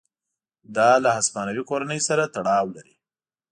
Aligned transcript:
دا 0.75 0.89
له 1.03 1.09
هسپانوي 1.17 1.63
کورنۍ 1.69 1.99
سره 2.07 2.23
تړاو 2.35 2.65
لري. 2.75 2.95